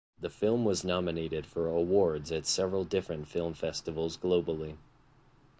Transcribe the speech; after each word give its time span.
The 0.19 0.31
film 0.31 0.65
was 0.65 0.83
nominated 0.83 1.45
for 1.45 1.67
awards 1.67 2.31
at 2.31 2.47
several 2.47 2.85
different 2.85 3.27
film 3.27 3.53
festivals 3.53 4.17
globally. 4.17 4.77